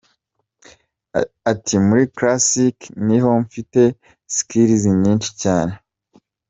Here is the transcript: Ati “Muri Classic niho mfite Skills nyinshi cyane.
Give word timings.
Ati 1.51 1.73
“Muri 1.87 2.03
Classic 2.17 2.77
niho 3.07 3.29
mfite 3.43 3.81
Skills 4.35 4.83
nyinshi 5.01 5.29
cyane. 5.41 5.73